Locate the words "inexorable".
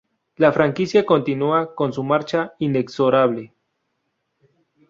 2.57-3.53